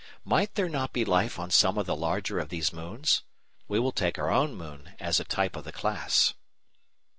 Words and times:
May 0.25 0.47
there 0.51 0.67
not 0.67 0.93
be 0.93 1.05
life 1.05 1.37
on 1.37 1.51
some 1.51 1.77
of 1.77 1.85
the 1.85 1.95
larger 1.95 2.39
of 2.39 2.49
these 2.49 2.73
moons? 2.73 3.21
We 3.67 3.77
will 3.79 3.91
take 3.91 4.17
our 4.17 4.31
own 4.31 4.55
moon 4.55 4.95
as 4.99 5.19
a 5.19 5.23
type 5.23 5.55
of 5.55 5.63
the 5.63 5.71
class. 5.71 6.33